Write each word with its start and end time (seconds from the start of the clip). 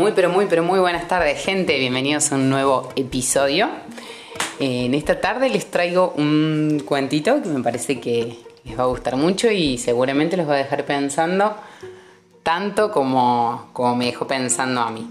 Muy, 0.00 0.12
pero 0.12 0.30
muy, 0.30 0.46
pero 0.46 0.62
muy 0.62 0.80
buenas 0.80 1.08
tardes, 1.08 1.44
gente. 1.44 1.78
Bienvenidos 1.78 2.32
a 2.32 2.36
un 2.36 2.48
nuevo 2.48 2.88
episodio. 2.96 3.68
En 4.58 4.94
esta 4.94 5.20
tarde 5.20 5.50
les 5.50 5.70
traigo 5.70 6.14
un 6.16 6.82
cuentito 6.86 7.42
que 7.42 7.50
me 7.50 7.62
parece 7.62 8.00
que 8.00 8.38
les 8.64 8.78
va 8.78 8.84
a 8.84 8.86
gustar 8.86 9.16
mucho 9.16 9.50
y 9.50 9.76
seguramente 9.76 10.38
los 10.38 10.48
va 10.48 10.54
a 10.54 10.56
dejar 10.56 10.86
pensando 10.86 11.54
tanto 12.42 12.90
como, 12.90 13.68
como 13.74 13.94
me 13.94 14.06
dejó 14.06 14.26
pensando 14.26 14.80
a 14.80 14.90
mí. 14.90 15.06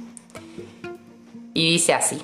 Y 1.53 1.73
dice 1.73 1.93
así. 1.93 2.19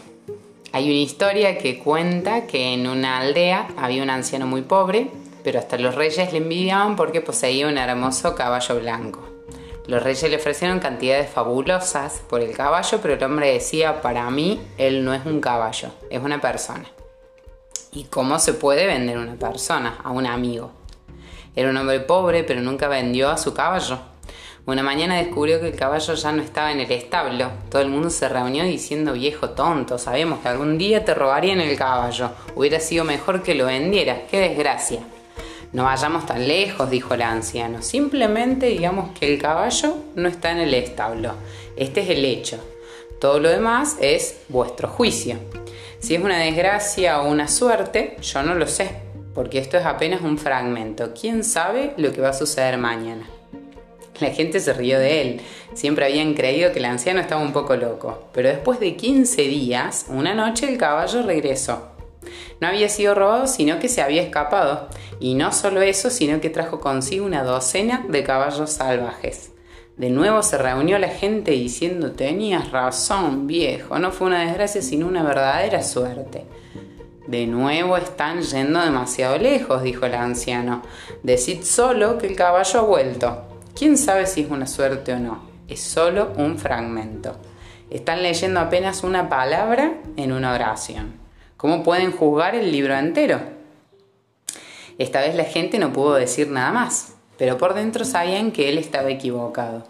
Hay 0.72 0.86
una 0.86 1.02
historia 1.02 1.60
que 1.60 1.78
cuenta 1.78 2.48
que 2.48 2.74
en 2.74 2.88
una 2.88 3.20
aldea 3.20 3.68
había 3.78 4.02
un 4.02 4.10
anciano 4.10 4.48
muy 4.48 4.64
pobre, 4.64 5.12
pero 5.44 5.60
hasta 5.60 5.78
los 5.78 5.94
reyes 5.94 6.32
le 6.32 6.40
envidiaban 6.40 6.96
porque 6.96 7.22
poseía 7.22 7.68
un 7.68 7.78
hermoso 7.78 8.34
caballo 8.34 8.80
blanco. 8.80 9.25
Los 9.88 10.02
reyes 10.02 10.30
le 10.30 10.38
ofrecieron 10.38 10.80
cantidades 10.80 11.30
fabulosas 11.30 12.24
por 12.28 12.42
el 12.42 12.56
caballo, 12.56 13.00
pero 13.02 13.14
el 13.14 13.24
hombre 13.24 13.54
decía, 13.54 14.02
para 14.02 14.30
mí, 14.32 14.60
él 14.78 15.06
no 15.06 15.14
es 15.14 15.26
un 15.26 15.40
caballo, 15.40 15.90
es 16.10 16.20
una 16.22 16.42
persona. 16.42 16.86
¿Y 17.92 18.06
cómo 18.06 18.40
se 18.40 18.54
puede 18.54 18.88
vender 18.88 19.18
una 19.20 19.36
persona 19.36 20.00
a 20.04 20.10
un 20.10 20.26
amigo? 20.26 20.72
Era 21.56 21.70
un 21.70 21.78
hombre 21.78 22.00
pobre, 22.00 22.44
pero 22.44 22.62
nunca 22.62 22.88
vendió 22.88 23.30
a 23.30 23.38
su 23.38 23.54
caballo. 23.54 24.00
Una 24.66 24.82
mañana 24.82 25.18
descubrió 25.18 25.60
que 25.62 25.68
el 25.68 25.76
caballo 25.76 26.16
ya 26.16 26.32
no 26.32 26.42
estaba 26.42 26.72
en 26.72 26.80
el 26.80 26.92
establo. 26.92 27.52
Todo 27.70 27.84
el 27.84 27.90
mundo 27.90 28.10
se 28.10 28.28
reunió 28.28 28.64
diciendo, 28.64 29.14
viejo 29.14 29.52
tonto, 29.52 30.00
sabemos 30.00 30.40
que 30.40 30.48
algún 30.48 30.80
día 30.80 31.06
te 31.06 31.14
robarían 31.14 31.62
el 31.62 31.78
caballo. 31.78 32.32
Hubiera 32.56 32.80
sido 32.80 33.06
mejor 33.06 33.44
que 33.44 33.54
lo 33.54 33.68
vendieras. 33.68 34.22
¡Qué 34.32 34.40
desgracia! 34.40 35.02
No 35.74 35.84
vayamos 35.84 36.26
tan 36.26 36.48
lejos, 36.48 36.90
dijo 36.90 37.14
el 37.14 37.22
anciano. 37.22 37.82
Simplemente 37.82 38.68
digamos 38.68 39.18
que 39.18 39.34
el 39.34 39.42
caballo 39.42 39.98
no 40.16 40.28
está 40.28 40.52
en 40.52 40.60
el 40.60 40.74
establo. 40.74 41.34
Este 41.76 42.02
es 42.02 42.10
el 42.10 42.24
hecho. 42.24 42.58
Todo 43.20 43.40
lo 43.40 43.50
demás 43.50 43.98
es 44.00 44.40
vuestro 44.50 44.88
juicio. 44.88 45.38
Si 46.00 46.16
es 46.16 46.22
una 46.22 46.38
desgracia 46.38 47.22
o 47.22 47.30
una 47.30 47.48
suerte, 47.48 48.18
yo 48.22 48.44
no 48.44 48.56
lo 48.56 48.68
sé, 48.68 48.92
porque 49.34 49.58
esto 49.60 49.78
es 49.78 49.86
apenas 49.86 50.22
un 50.22 50.38
fragmento. 50.38 51.14
¿Quién 51.20 51.44
sabe 51.44 51.94
lo 51.98 52.12
que 52.14 52.22
va 52.22 52.30
a 52.30 52.34
suceder 52.34 52.78
mañana? 52.78 53.28
La 54.20 54.30
gente 54.30 54.60
se 54.60 54.74
rió 54.74 55.00
de 55.00 55.22
él. 55.22 55.42
Siempre 55.74 56.06
habían 56.06 56.36
creído 56.36 56.72
que 56.72 56.80
el 56.80 56.86
anciano 56.86 57.20
estaba 57.20 57.42
un 57.42 57.52
poco 57.52 57.76
loco. 57.76 58.30
Pero 58.34 58.50
después 58.50 58.80
de 58.80 58.96
15 58.96 59.42
días, 59.42 60.06
una 60.10 60.34
noche 60.34 60.70
el 60.70 60.78
caballo 60.78 61.24
regresó. 61.24 61.95
No 62.60 62.68
había 62.68 62.90
sido 62.90 63.16
robado, 63.16 63.48
sino 63.48 63.80
que 63.80 63.90
se 63.90 64.02
había 64.02 64.22
escapado. 64.22 64.88
Y 65.20 65.36
no 65.36 65.52
solo 65.52 65.82
eso, 65.82 66.10
sino 66.10 66.42
que 66.42 66.50
trajo 66.50 66.80
consigo 66.80 67.26
una 67.26 67.44
docena 67.44 68.06
de 68.08 68.24
caballos 68.24 68.72
salvajes. 68.72 69.52
De 69.98 70.10
nuevo 70.10 70.44
se 70.44 70.58
reunió 70.58 71.00
la 71.00 71.08
gente 71.08 71.52
diciendo, 71.52 72.12
tenías 72.12 72.72
razón, 72.72 73.48
viejo, 73.48 73.98
no 73.98 74.12
fue 74.12 74.28
una 74.28 74.42
desgracia, 74.42 74.82
sino 74.82 75.08
una 75.08 75.24
verdadera 75.24 75.82
suerte. 75.82 76.46
De 77.28 77.48
nuevo 77.48 77.98
están 77.98 78.42
yendo 78.42 78.82
demasiado 78.82 79.38
lejos, 79.38 79.82
dijo 79.82 80.06
el 80.06 80.14
anciano. 80.14 80.84
Decid 81.24 81.64
solo 81.64 82.18
que 82.18 82.28
el 82.28 82.36
caballo 82.36 82.80
ha 82.80 82.84
vuelto. 82.84 83.44
¿Quién 83.74 83.98
sabe 83.98 84.28
si 84.28 84.42
es 84.42 84.52
una 84.52 84.68
suerte 84.68 85.14
o 85.14 85.20
no? 85.20 85.50
Es 85.68 85.82
solo 85.82 86.34
un 86.38 86.60
fragmento. 86.60 87.36
Están 87.90 88.22
leyendo 88.22 88.60
apenas 88.60 89.04
una 89.04 89.28
palabra 89.28 89.94
en 90.18 90.34
una 90.34 90.54
oración. 90.54 91.25
¿Cómo 91.66 91.82
pueden 91.82 92.12
juzgar 92.12 92.54
el 92.54 92.72
libro 92.72 92.96
entero? 92.96 93.40
Esta 95.00 95.22
vez 95.22 95.34
la 95.34 95.46
gente 95.46 95.80
no 95.80 95.92
pudo 95.92 96.14
decir 96.14 96.48
nada 96.48 96.72
más, 96.72 97.16
pero 97.40 97.58
por 97.58 97.74
dentro 97.74 98.06
sabían 98.06 98.52
que 98.52 98.70
él 98.70 98.78
estaba 98.78 99.10
equivocado. 99.10 99.84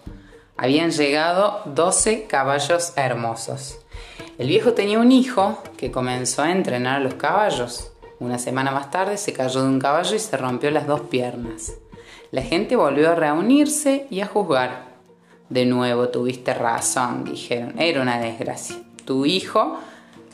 Habían 0.55 0.91
llegado 0.91 1.63
12 1.65 2.27
caballos 2.27 2.93
hermosos. 2.95 3.79
El 4.37 4.47
viejo 4.47 4.71
tenía 4.71 4.99
un 4.99 5.11
hijo 5.11 5.61
que 5.75 5.91
comenzó 5.91 6.43
a 6.43 6.51
entrenar 6.53 6.95
a 6.95 7.03
los 7.03 7.15
caballos. 7.15 7.91
Una 8.21 8.39
semana 8.39 8.71
más 8.71 8.89
tarde 8.89 9.17
se 9.17 9.33
cayó 9.33 9.61
de 9.61 9.67
un 9.67 9.79
caballo 9.81 10.15
y 10.15 10.19
se 10.19 10.37
rompió 10.37 10.71
las 10.71 10.87
dos 10.87 11.01
piernas. 11.01 11.73
La 12.31 12.41
gente 12.41 12.77
volvió 12.77 13.11
a 13.11 13.15
reunirse 13.15 14.07
y 14.09 14.21
a 14.21 14.27
juzgar. 14.27 14.85
De 15.49 15.65
nuevo 15.65 16.07
tuviste 16.07 16.53
razón, 16.53 17.25
dijeron. 17.25 17.77
Era 17.77 18.01
una 18.01 18.17
desgracia. 18.17 18.77
Tu 19.03 19.25
hijo 19.25 19.77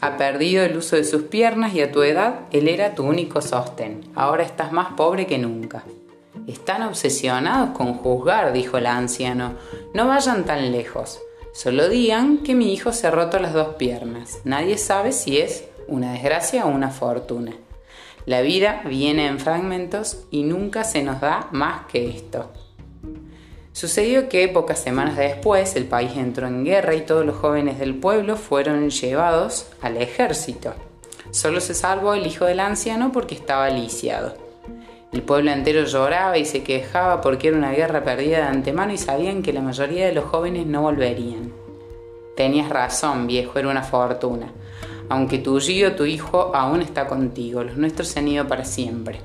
ha 0.02 0.18
perdido 0.18 0.64
el 0.64 0.76
uso 0.76 0.96
de 0.96 1.04
sus 1.04 1.24
piernas 1.24 1.76
y 1.76 1.82
a 1.82 1.92
tu 1.92 2.02
edad 2.02 2.42
él 2.52 2.68
era 2.68 2.96
tu 2.96 3.04
único 3.04 3.42
sostén. 3.42 4.02
Ahora 4.16 4.44
estás 4.44 4.72
más 4.72 4.94
pobre 4.94 5.28
que 5.28 5.38
nunca. 5.38 5.84
Están 6.48 6.82
obsesionados 6.82 7.78
con 7.78 7.94
juzgar, 7.94 8.52
dijo 8.52 8.80
el 8.80 8.88
anciano. 8.88 9.54
No 9.94 10.08
vayan 10.08 10.44
tan 10.44 10.72
lejos. 10.72 11.20
Solo 11.54 11.88
digan 11.88 12.40
que 12.40 12.56
mi 12.56 12.74
hijo 12.74 12.94
se 12.94 13.08
ha 13.08 13.12
roto 13.12 13.38
las 13.38 13.54
dos 13.54 13.76
piernas. 13.76 14.40
Nadie 14.44 14.80
sabe 14.80 15.12
si 15.12 15.38
es 15.38 15.66
una 15.88 16.14
desgracia 16.14 16.66
o 16.66 16.70
una 16.70 16.90
fortuna. 16.90 17.54
La 18.26 18.42
vida 18.42 18.82
viene 18.86 19.28
en 19.28 19.40
fragmentos 19.40 20.24
y 20.32 20.44
nunca 20.44 20.84
se 20.84 21.04
nos 21.04 21.22
da 21.22 21.48
más 21.52 21.86
que 21.86 22.10
esto. 22.10 22.52
Sucedió 23.74 24.28
que 24.28 24.48
pocas 24.50 24.80
semanas 24.80 25.16
después 25.16 25.76
el 25.76 25.86
país 25.86 26.12
entró 26.16 26.46
en 26.48 26.66
guerra 26.66 26.94
y 26.94 27.02
todos 27.02 27.26
los 27.26 27.38
jóvenes 27.38 27.80
del 27.80 27.96
pueblo 27.96 28.36
fueron 28.36 28.90
llevados 28.90 29.68
al 29.82 29.98
ejército. 29.98 30.74
Solo 31.32 31.62
se 31.62 31.74
salvó 31.74 32.14
el 32.14 32.28
hijo 32.28 32.46
del 32.46 32.60
anciano 32.60 33.12
porque 33.14 33.36
estaba 33.36 33.70
lisiado. 33.70 34.36
El 35.14 35.24
pueblo 35.24 35.52
entero 35.52 35.86
lloraba 35.86 36.38
y 36.38 36.46
se 36.46 36.64
quejaba 36.64 37.22
porque 37.22 37.48
era 37.50 37.58
una 37.58 37.72
guerra 37.72 38.04
perdida 38.04 38.38
de 38.38 38.44
antemano 38.44 38.94
y 38.94 38.98
sabían 38.98 39.42
que 39.42 39.54
la 39.54 39.62
mayoría 39.62 40.06
de 40.06 40.14
los 40.14 40.26
jóvenes 40.26 40.66
no 40.66 40.82
volverían. 40.82 41.54
Tenías 42.36 42.70
razón, 42.70 43.28
viejo, 43.28 43.60
era 43.60 43.70
una 43.70 43.84
fortuna. 43.84 44.52
Aunque 45.10 45.40
tu 45.40 45.58
o 45.58 45.92
tu 45.92 46.06
hijo, 46.06 46.56
aún 46.56 46.82
está 46.82 47.08
contigo, 47.08 47.64
los 47.64 47.76
nuestros 47.76 48.08
se 48.08 48.20
han 48.20 48.28
ido 48.30 48.48
para 48.48 48.64
siempre. 48.64 49.20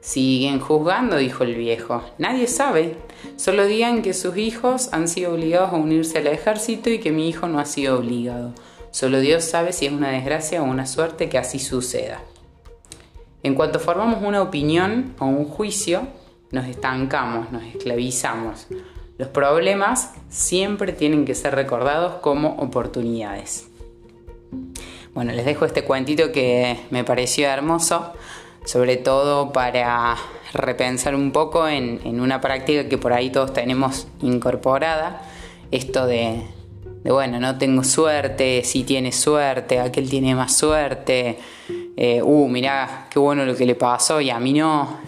Siguen 0.00 0.58
juzgando, 0.58 1.16
dijo 1.16 1.44
el 1.44 1.54
viejo. 1.54 2.02
Nadie 2.18 2.46
sabe. 2.48 2.96
Solo 3.36 3.66
digan 3.66 4.02
que 4.02 4.14
sus 4.14 4.36
hijos 4.36 4.88
han 4.92 5.08
sido 5.08 5.32
obligados 5.32 5.72
a 5.72 5.76
unirse 5.76 6.18
al 6.18 6.26
ejército 6.26 6.90
y 6.90 6.98
que 6.98 7.12
mi 7.12 7.28
hijo 7.28 7.48
no 7.48 7.58
ha 7.58 7.64
sido 7.64 7.98
obligado. 7.98 8.52
Solo 8.90 9.20
Dios 9.20 9.44
sabe 9.44 9.72
si 9.72 9.86
es 9.86 9.92
una 9.92 10.10
desgracia 10.10 10.62
o 10.62 10.64
una 10.64 10.86
suerte 10.86 11.28
que 11.28 11.38
así 11.38 11.58
suceda. 11.58 12.22
En 13.42 13.54
cuanto 13.54 13.78
formamos 13.78 14.22
una 14.22 14.42
opinión 14.42 15.14
o 15.18 15.26
un 15.26 15.44
juicio, 15.44 16.08
nos 16.50 16.66
estancamos, 16.66 17.52
nos 17.52 17.62
esclavizamos. 17.64 18.66
Los 19.18 19.28
problemas 19.28 20.12
siempre 20.28 20.92
tienen 20.92 21.24
que 21.24 21.34
ser 21.34 21.54
recordados 21.54 22.14
como 22.20 22.56
oportunidades. 22.56 23.68
Bueno, 25.14 25.32
les 25.32 25.44
dejo 25.44 25.64
este 25.64 25.84
cuentito 25.84 26.32
que 26.32 26.78
me 26.90 27.04
pareció 27.04 27.48
hermoso 27.48 28.12
sobre 28.66 28.96
todo 28.96 29.52
para 29.52 30.16
repensar 30.52 31.14
un 31.14 31.30
poco 31.30 31.68
en, 31.68 32.20
una 32.20 32.40
práctica 32.40 32.88
que 32.88 32.98
por 32.98 33.12
ahí 33.12 33.30
todos 33.30 33.52
tenemos 33.52 34.08
incorporada, 34.20 35.22
esto 35.70 36.06
de, 36.06 36.42
bueno, 37.04 37.38
no 37.38 37.56
tengo 37.58 37.84
suerte, 37.84 38.62
si 38.64 38.82
tiene 38.82 39.12
suerte, 39.12 39.78
aquel 39.78 40.10
tiene 40.10 40.34
más 40.34 40.56
suerte, 40.56 41.38
eh, 41.96 42.20
uh, 42.22 42.48
mirá, 42.48 43.06
qué 43.08 43.20
bueno 43.20 43.44
lo 43.44 43.56
que 43.56 43.66
le 43.66 43.76
pasó 43.76 44.20
y 44.20 44.30
a 44.30 44.38
mí 44.38 44.52
no. 44.52 44.98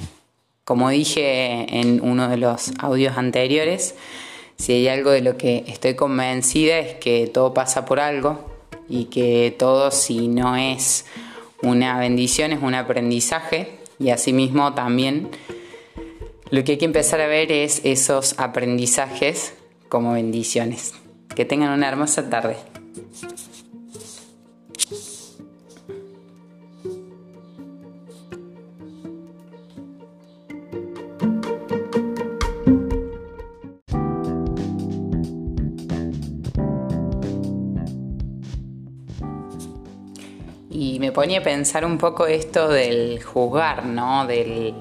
Como 0.65 0.91
dije 0.91 1.79
en 1.81 2.01
uno 2.03 2.29
de 2.29 2.37
los 2.37 2.73
audios 2.79 3.17
anteriores, 3.17 3.95
si 4.57 4.73
hay 4.73 4.89
algo 4.89 5.11
de 5.11 5.23
lo 5.23 5.37
que 5.37 5.65
estoy 5.67 5.95
convencida 5.95 6.79
es 6.79 6.95
que 6.97 7.27
todo 7.27 7.55
pasa 7.55 7.87
por 7.87 8.01
algo 8.01 8.45
y 8.89 9.07
que 9.07 9.55
todo 9.59 9.91
si 9.91 10.29
no 10.29 10.57
es 10.57 11.07
una 11.63 11.99
bendición, 11.99 12.53
es 12.53 12.63
un 12.63 12.75
aprendizaje 12.75 13.79
y 13.99 14.11
asimismo 14.11 14.75
también 14.75 15.31
lo 16.51 16.65
que 16.65 16.73
hay 16.73 16.79
que 16.79 16.85
empezar 16.85 17.21
a 17.21 17.27
ver 17.27 17.53
es 17.53 17.83
esos 17.85 18.39
aprendizajes 18.39 19.55
como 19.89 20.13
bendiciones. 20.13 20.95
Que 21.35 21.45
tengan 21.45 21.73
una 21.73 21.89
hermosa 21.89 22.31
tarde. 22.31 22.57
Me 41.09 41.13
ponía 41.13 41.39
a 41.39 41.43
pensar 41.43 41.87
un 41.87 41.97
poco 41.97 42.27
esto 42.27 42.69
del 42.69 43.23
juzgar, 43.23 43.87
¿no? 43.87 44.27
Del, 44.27 44.75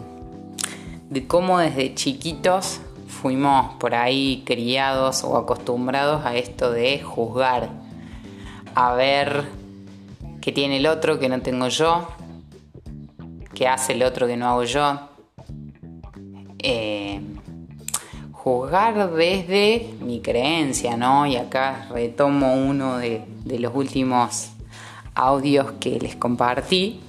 de 1.09 1.25
cómo 1.25 1.59
desde 1.59 1.95
chiquitos 1.95 2.81
fuimos 3.07 3.75
por 3.75 3.95
ahí 3.95 4.43
criados 4.45 5.23
o 5.23 5.37
acostumbrados 5.37 6.25
a 6.25 6.35
esto 6.35 6.69
de 6.73 7.01
juzgar, 7.01 7.69
a 8.75 8.93
ver 8.93 9.45
qué 10.41 10.51
tiene 10.51 10.75
el 10.75 10.87
otro 10.87 11.17
que 11.17 11.29
no 11.29 11.39
tengo 11.39 11.69
yo, 11.69 12.09
qué 13.53 13.69
hace 13.69 13.93
el 13.93 14.03
otro 14.03 14.27
que 14.27 14.35
no 14.35 14.49
hago 14.49 14.65
yo. 14.65 14.99
Eh, 16.59 17.21
juzgar 18.33 19.13
desde 19.13 19.93
mi 20.01 20.19
creencia, 20.19 20.97
¿no? 20.97 21.25
Y 21.25 21.37
acá 21.37 21.87
retomo 21.89 22.53
uno 22.53 22.97
de 22.97 23.23
los 23.45 23.73
últimos 23.73 24.56
audios 25.17 25.73
que 25.79 25.99
les 25.99 26.15
compartí 26.15 26.99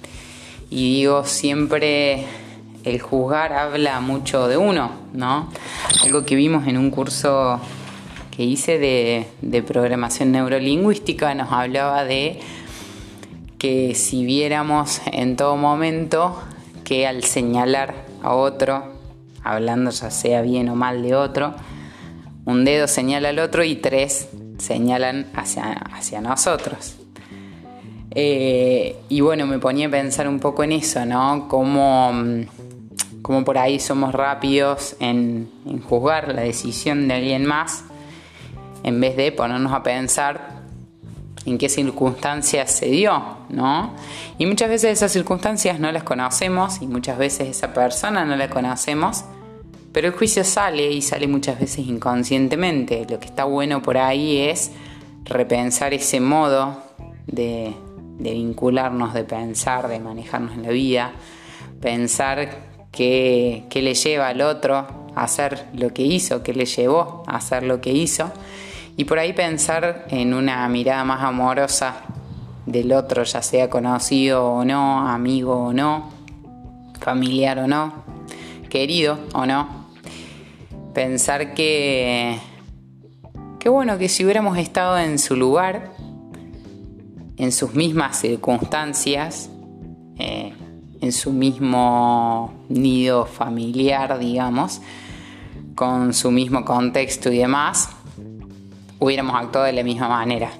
y 0.71 0.95
digo 1.01 1.25
siempre 1.25 2.25
el 2.85 3.01
juzgar 3.01 3.53
habla 3.53 4.01
mucho 4.01 4.49
de 4.49 4.57
uno, 4.57 4.91
¿no? 5.13 5.51
Algo 6.05 6.25
que 6.25 6.35
vimos 6.35 6.67
en 6.67 6.79
un 6.79 6.91
curso 6.91 7.61
que 8.35 8.45
hice 8.45 8.79
de, 8.79 9.63
programación 9.63 10.33
neurolingüística 10.33 11.35
nos 11.35 11.53
hablaba 11.53 12.05
de 12.05 12.41
que 13.59 13.95
si 13.95 14.25
viéramos 14.25 15.01
en 15.07 15.37
todo 15.37 15.57
momento 15.57 16.41
que 16.85 17.07
al 17.07 17.25
señalar 17.25 17.95
a 18.23 18.35
otro, 18.35 18.95
hablando 19.43 19.91
ya 19.91 20.11
sea 20.11 20.43
bien 20.43 20.69
o 20.69 20.77
mal 20.77 21.03
de 21.03 21.15
otro, 21.15 21.55
un 22.45 22.65
dedo 22.65 22.87
señala 22.87 23.31
al 23.31 23.41
otro 23.41 23.65
y 23.65 23.77
tres 23.77 24.29
señalan 24.59 25.27
hacia, 25.35 25.73
hacia 25.73 26.21
nosotros. 26.21 26.98
Eh, 28.21 28.97
y 29.09 29.21
bueno, 29.21 29.47
me 29.47 29.61
ponía 29.61 29.87
a 29.87 29.91
pensar 29.93 30.27
un 30.27 30.41
poco 30.41 30.65
en 30.65 30.73
eso, 30.73 31.07
¿no? 31.07 31.47
Como, 31.47 32.11
como 33.23 33.45
por 33.45 33.59
ahí 33.59 33.79
somos 33.79 34.13
rápidos 34.13 34.97
en, 34.99 35.49
en, 35.65 35.81
juzgar 35.81 36.35
la 36.35 36.43
decisión 36.43 37.07
de 37.07 37.15
alguien 37.15 37.45
más, 37.47 37.85
en 38.83 39.01
vez 39.01 39.17
de 39.17 39.31
ponernos 39.31 39.73
a 39.73 39.85
pensar 39.85 40.63
en 41.47 41.59
qué 41.59 41.69
circunstancias 41.69 42.73
se 42.73 42.87
dio, 42.87 43.23
¿no? 43.51 43.95
Y 44.37 44.47
muchas 44.47 44.69
veces 44.69 44.95
esas 44.95 45.13
circunstancias 45.13 45.79
no 45.79 45.93
las 45.93 46.03
conocemos 46.03 46.83
y 46.83 46.89
muchas 46.89 47.19
veces 47.19 47.47
esa 47.47 47.73
persona 47.73 48.25
no 48.25 48.35
la 48.35 48.51
conocemos, 48.51 49.27
pero 49.93 50.09
el 50.09 50.15
juicio 50.15 50.43
sale 50.43 50.91
y 50.91 51.03
sale 51.03 51.29
muchas 51.29 51.61
veces 51.61 51.87
inconscientemente. 51.87 53.07
Lo 53.09 53.21
que 53.21 53.27
está 53.27 53.45
bueno 53.45 53.81
por 53.81 53.97
ahí 53.97 54.39
es 54.39 54.73
repensar 55.23 55.95
ese 55.95 56.19
modo 56.19 56.83
de, 57.29 57.77
de 58.19 58.33
vincularnos, 58.33 59.15
de 59.15 59.25
pensar, 59.25 59.89
de 59.89 60.01
manejarnos 60.01 60.55
en 60.55 60.65
la 60.65 60.71
vida, 60.71 61.13
pensar 61.81 62.49
qué, 62.91 63.69
le 63.73 63.95
lleva 63.95 64.29
al 64.29 64.41
otro 64.41 64.87
a 65.15 65.23
hacer 65.23 65.67
lo 65.73 65.93
que 65.93 66.03
hizo, 66.03 66.43
qué 66.43 66.53
le 66.53 66.67
llevó 66.67 67.23
a 67.27 67.37
hacer 67.37 67.63
lo 67.63 67.81
que 67.81 67.93
hizo, 67.93 68.31
y 68.97 69.05
por 69.05 69.19
ahí 69.19 69.33
pensar 69.33 70.07
en 70.11 70.35
una 70.35 70.69
mirada 70.69 71.05
más 71.05 71.23
amorosa 71.23 72.03
del 72.67 72.93
otro, 72.93 73.23
ya 73.23 73.41
sea 73.41 73.71
conocido 73.71 74.45
o 74.45 74.65
no, 74.65 75.09
amigo 75.09 75.67
o 75.67 75.73
no, 75.73 76.11
familiar 77.01 77.61
o 77.61 77.69
no, 77.69 77.93
querido 78.69 79.19
o 79.33 79.47
no. 79.47 79.87
Pensar 80.93 81.55
que, 81.55 82.37
que 83.61 83.69
bueno, 83.69 83.97
que 83.99 84.09
si 84.09 84.25
hubiéramos 84.25 84.59
estado 84.59 84.99
en 84.99 85.21
su 85.21 85.37
lugar, 85.37 85.93
en 87.39 87.53
sus 87.53 87.75
mismas 87.75 88.21
circunstancias, 88.21 89.49
eh, 90.19 90.53
en 91.01 91.13
su 91.13 91.33
mismo 91.33 92.53
nido 92.69 93.25
familiar, 93.25 94.19
digamos, 94.19 94.81
con 95.75 96.13
su 96.13 96.31
mismo 96.33 96.65
contexto 96.65 97.31
y 97.33 97.39
demás, 97.39 97.91
hubiéramos 98.99 99.37
actuado 99.37 99.67
de 99.67 99.73
la 99.73 99.85
misma 99.85 100.09
manera. 100.09 100.51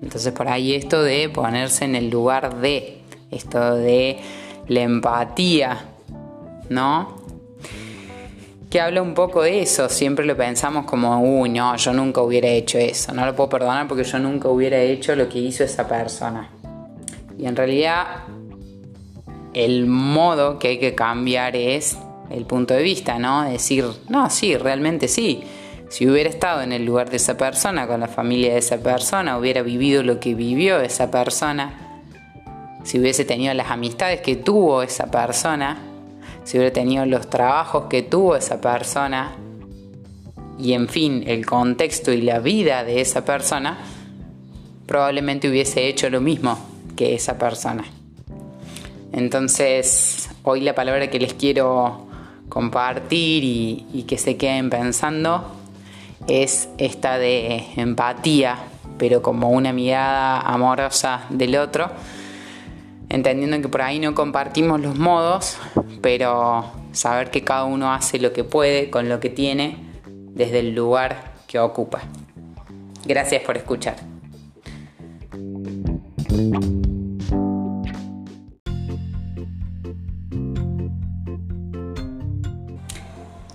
Entonces 0.00 0.32
por 0.32 0.48
ahí 0.48 0.74
esto 0.74 1.02
de 1.02 1.28
ponerse 1.28 1.84
en 1.84 1.96
el 1.96 2.10
lugar 2.10 2.60
de, 2.60 3.02
esto 3.32 3.74
de 3.74 4.20
la 4.68 4.80
empatía, 4.82 5.84
¿no? 6.70 7.17
Que 8.70 8.80
habla 8.80 9.00
un 9.00 9.14
poco 9.14 9.42
de 9.42 9.62
eso. 9.62 9.88
Siempre 9.88 10.26
lo 10.26 10.36
pensamos 10.36 10.84
como, 10.84 11.20
uy, 11.20 11.48
no, 11.48 11.74
yo 11.76 11.92
nunca 11.92 12.20
hubiera 12.20 12.48
hecho 12.48 12.78
eso. 12.78 13.12
No 13.14 13.24
lo 13.24 13.34
puedo 13.34 13.48
perdonar 13.48 13.88
porque 13.88 14.04
yo 14.04 14.18
nunca 14.18 14.48
hubiera 14.48 14.78
hecho 14.78 15.16
lo 15.16 15.28
que 15.28 15.38
hizo 15.38 15.64
esa 15.64 15.88
persona. 15.88 16.50
Y 17.38 17.46
en 17.46 17.56
realidad, 17.56 18.24
el 19.54 19.86
modo 19.86 20.58
que 20.58 20.68
hay 20.68 20.78
que 20.78 20.94
cambiar 20.94 21.56
es 21.56 21.96
el 22.30 22.44
punto 22.44 22.74
de 22.74 22.82
vista, 22.82 23.18
¿no? 23.18 23.48
Decir, 23.48 23.86
no, 24.08 24.28
sí, 24.28 24.56
realmente 24.56 25.08
sí. 25.08 25.42
Si 25.88 26.06
hubiera 26.06 26.28
estado 26.28 26.60
en 26.60 26.72
el 26.72 26.84
lugar 26.84 27.08
de 27.08 27.16
esa 27.16 27.38
persona, 27.38 27.86
con 27.86 28.00
la 28.00 28.08
familia 28.08 28.52
de 28.52 28.58
esa 28.58 28.76
persona, 28.78 29.38
hubiera 29.38 29.62
vivido 29.62 30.02
lo 30.02 30.20
que 30.20 30.34
vivió 30.34 30.80
esa 30.80 31.10
persona, 31.10 32.02
si 32.84 32.98
hubiese 32.98 33.24
tenido 33.24 33.54
las 33.54 33.70
amistades 33.70 34.20
que 34.20 34.36
tuvo 34.36 34.82
esa 34.82 35.10
persona, 35.10 35.87
si 36.48 36.56
hubiera 36.56 36.72
tenido 36.72 37.04
los 37.04 37.28
trabajos 37.28 37.88
que 37.90 38.02
tuvo 38.02 38.34
esa 38.34 38.58
persona 38.58 39.36
y 40.58 40.72
en 40.72 40.88
fin 40.88 41.22
el 41.26 41.44
contexto 41.44 42.10
y 42.10 42.22
la 42.22 42.38
vida 42.38 42.84
de 42.84 43.02
esa 43.02 43.22
persona, 43.22 43.76
probablemente 44.86 45.50
hubiese 45.50 45.88
hecho 45.88 46.08
lo 46.08 46.22
mismo 46.22 46.58
que 46.96 47.14
esa 47.14 47.36
persona. 47.36 47.84
Entonces, 49.12 50.30
hoy 50.42 50.62
la 50.62 50.74
palabra 50.74 51.10
que 51.10 51.18
les 51.18 51.34
quiero 51.34 52.06
compartir 52.48 53.44
y, 53.44 54.06
que 54.08 54.16
se 54.16 54.38
queden 54.38 54.70
pensando 54.70 55.52
es 56.28 56.70
esta 56.78 57.18
de 57.18 57.62
empatía, 57.76 58.56
pero 58.96 59.20
como 59.20 59.50
una 59.50 59.74
mirada 59.74 60.40
amorosa 60.40 61.26
del 61.28 61.56
otro 61.56 61.90
entendiendo 63.08 63.60
que 63.60 63.68
por 63.68 63.82
ahí 63.82 63.98
no 63.98 64.14
compartimos 64.14 64.80
los 64.80 64.98
modos, 64.98 65.56
pero 66.02 66.70
saber 66.92 67.30
que 67.30 67.42
cada 67.44 67.64
uno 67.64 67.92
hace 67.92 68.18
lo 68.18 68.32
que 68.32 68.44
puede 68.44 68.90
con 68.90 69.08
lo 69.08 69.20
que 69.20 69.30
tiene 69.30 69.76
desde 70.06 70.60
el 70.60 70.74
lugar 70.74 71.32
que 71.46 71.58
ocupa. 71.58 72.00
Gracias 73.04 73.42
por 73.42 73.56
escuchar. 73.56 73.96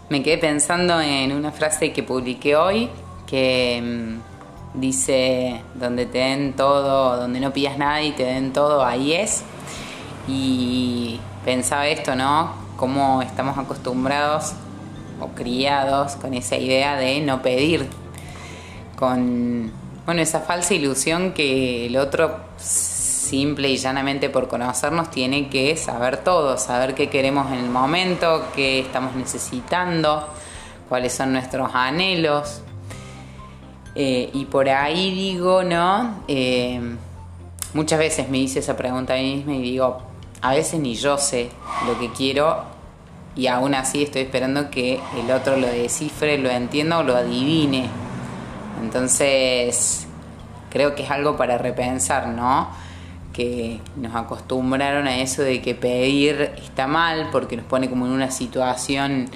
Me 0.10 0.22
quedé 0.22 0.38
pensando 0.38 1.02
en 1.02 1.32
una 1.32 1.52
frase 1.52 1.92
que 1.92 2.04
publiqué 2.04 2.56
hoy 2.56 2.90
que 3.26 3.82
mm, 3.82 4.33
dice, 4.74 5.62
donde 5.76 6.06
te 6.06 6.20
den 6.20 6.54
todo, 6.54 7.18
donde 7.18 7.40
no 7.40 7.54
pidas 7.54 7.78
nada 7.78 8.02
y 8.02 8.12
te 8.12 8.24
den 8.24 8.54
todo, 8.54 8.86
ahí 8.86 9.14
es. 9.14 9.44
Y 10.28 11.20
pensaba 11.46 11.88
esto, 11.88 12.16
¿no? 12.16 12.54
Cómo 12.78 13.22
estamos 13.22 13.58
acostumbrados 13.58 14.54
o 15.20 15.28
criados 15.30 16.16
con 16.16 16.34
esa 16.34 16.58
idea 16.58 16.96
de 16.96 17.22
no 17.22 17.42
pedir, 17.42 17.88
con, 18.98 19.72
bueno, 20.06 20.22
esa 20.22 20.42
falsa 20.42 20.74
ilusión 20.74 21.34
que 21.34 21.86
el 21.88 21.98
otro 21.98 22.40
simple 22.58 23.70
y 23.70 23.78
llanamente 23.78 24.30
por 24.30 24.48
conocernos 24.48 25.12
tiene 25.12 25.50
que 25.50 25.76
saber 25.78 26.18
todo, 26.18 26.58
saber 26.58 26.94
qué 26.94 27.10
queremos 27.10 27.52
en 27.52 27.60
el 27.60 27.70
momento, 27.70 28.46
qué 28.56 28.80
estamos 28.80 29.16
necesitando, 29.16 30.28
cuáles 30.90 31.14
son 31.14 31.34
nuestros 31.34 31.74
anhelos, 31.74 32.62
eh, 33.96 34.30
y 34.34 34.46
por 34.46 34.70
ahí 34.70 35.14
digo, 35.14 35.64
¿no? 35.64 36.24
Eh, 36.28 36.82
muchas 37.74 38.00
veces 38.00 38.30
me 38.30 38.40
hice 38.40 38.60
esa 38.60 38.76
pregunta 38.76 39.14
a 39.14 39.18
mí 39.18 39.36
misma 39.36 39.54
y 39.54 39.62
digo, 39.62 40.02
a 40.42 40.54
veces 40.54 40.80
ni 40.80 40.96
yo 40.96 41.18
sé 41.18 41.50
lo 41.88 42.00
que 42.00 42.12
quiero 42.12 42.64
y 43.36 43.48
aún 43.48 43.76
así 43.76 44.04
estoy 44.04 44.24
esperando 44.24 44.70
que 44.70 45.00
el 45.18 45.32
otro 45.32 45.58
lo 45.58 45.68
descifre, 45.68 46.38
lo 46.38 46.50
entienda 46.50 47.00
o 47.00 47.04
lo 47.04 47.16
adivine. 47.16 47.88
Entonces, 48.82 50.08
creo 50.70 50.96
que 50.96 51.04
es 51.04 51.12
algo 51.12 51.38
para 51.38 51.58
repensar, 51.58 52.28
¿no? 52.28 52.70
Que 53.32 53.80
nos 53.96 54.16
acostumbraron 54.16 55.08
a 55.08 55.18
eso 55.18 55.42
de 55.42 55.62
que 55.62 55.76
pedir 55.76 56.52
está 56.58 56.88
mal 56.88 57.30
porque 57.32 57.58
nos 57.58 57.66
pone 57.66 57.90
como 57.90 58.06
en 58.06 58.12
una 58.12 58.30
situación 58.30 59.30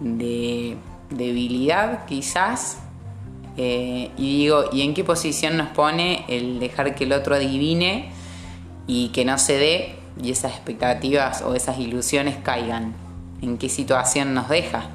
de 0.00 0.76
debilidad 1.10 2.04
quizás 2.06 2.78
eh, 3.56 4.10
y 4.16 4.38
digo, 4.38 4.64
¿y 4.72 4.82
en 4.82 4.94
qué 4.94 5.04
posición 5.04 5.56
nos 5.56 5.68
pone 5.68 6.24
el 6.28 6.58
dejar 6.58 6.94
que 6.94 7.04
el 7.04 7.12
otro 7.12 7.34
adivine 7.34 8.10
y 8.86 9.08
que 9.08 9.24
no 9.24 9.38
se 9.38 9.58
dé 9.58 9.94
y 10.22 10.30
esas 10.30 10.52
expectativas 10.52 11.42
o 11.42 11.54
esas 11.54 11.78
ilusiones 11.78 12.36
caigan? 12.42 12.94
¿En 13.42 13.58
qué 13.58 13.68
situación 13.68 14.34
nos 14.34 14.48
deja? 14.48 14.90